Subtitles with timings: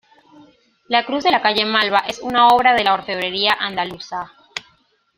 [0.87, 4.31] La Cruz de la Calle Malva, es una obra de la orfebrería andaluza.